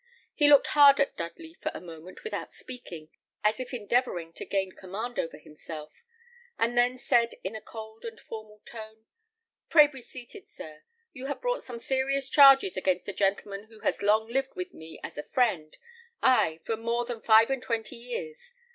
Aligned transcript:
He 0.33 0.49
looked 0.49 0.65
hard 0.65 0.99
at 0.99 1.15
Dudley 1.15 1.53
for 1.61 1.69
a 1.75 1.79
moment 1.79 2.23
without 2.23 2.51
speaking, 2.51 3.09
as 3.43 3.59
if 3.59 3.71
endeavouring 3.71 4.33
to 4.33 4.45
gain 4.47 4.71
command 4.71 5.19
over 5.19 5.37
himself, 5.37 5.91
and 6.57 6.75
then 6.75 6.97
said, 6.97 7.35
in 7.43 7.55
a 7.55 7.61
cold 7.61 8.03
and 8.03 8.19
formal 8.19 8.61
tone, 8.65 9.05
"Pray 9.69 9.85
be 9.85 10.01
seated, 10.01 10.47
sir. 10.49 10.81
You 11.13 11.27
have 11.27 11.39
brought 11.39 11.61
some 11.61 11.77
serious 11.77 12.29
charges 12.31 12.75
against 12.77 13.07
a 13.09 13.13
gentleman 13.13 13.65
who 13.65 13.81
has 13.81 14.01
long 14.01 14.27
lived 14.27 14.55
with 14.55 14.73
me 14.73 14.99
as 15.03 15.19
a 15.19 15.23
friend, 15.29 15.77
ay, 16.23 16.61
for 16.63 16.75
more 16.77 17.05
than 17.05 17.21
five 17.21 17.51
and 17.51 17.61
twenty 17.61 17.97
years. 17.97 18.53